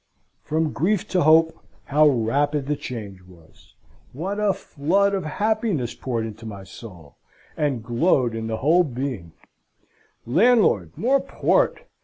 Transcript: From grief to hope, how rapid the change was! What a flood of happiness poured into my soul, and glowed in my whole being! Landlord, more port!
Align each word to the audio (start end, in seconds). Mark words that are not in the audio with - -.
From 0.41 0.71
grief 0.71 1.07
to 1.09 1.21
hope, 1.21 1.63
how 1.85 2.07
rapid 2.09 2.65
the 2.65 2.75
change 2.75 3.21
was! 3.21 3.75
What 4.13 4.39
a 4.39 4.51
flood 4.51 5.13
of 5.13 5.25
happiness 5.25 5.93
poured 5.93 6.25
into 6.25 6.43
my 6.47 6.63
soul, 6.63 7.17
and 7.55 7.83
glowed 7.83 8.33
in 8.33 8.47
my 8.47 8.55
whole 8.55 8.83
being! 8.83 9.33
Landlord, 10.25 10.97
more 10.97 11.19
port! 11.19 11.81